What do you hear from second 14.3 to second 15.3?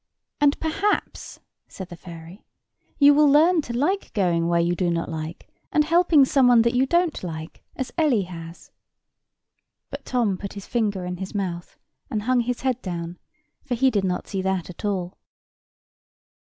that at all.